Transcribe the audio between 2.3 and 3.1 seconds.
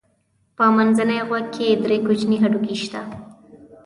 هډوکي شته.